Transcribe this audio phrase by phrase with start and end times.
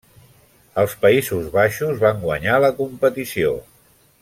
[0.83, 3.55] Els Països Baixos van guanyar la competició.